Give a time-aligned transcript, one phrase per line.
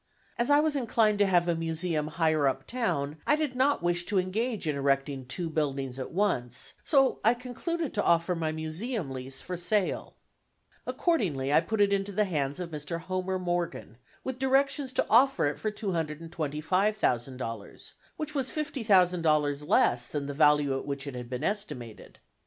[0.39, 4.03] As I was inclined to have a museum higher up town, I did not wish
[4.07, 9.11] to engage in erecting two buildings at once, so I concluded to offer my museum
[9.11, 10.15] lease for sale.
[10.87, 12.99] Accordingly, I put it into the hands of Mr.
[13.01, 20.33] Homer Morgan, with directions to offer it for $225,000, which was $50,000 less than the
[20.33, 22.17] value at which it had been estimated.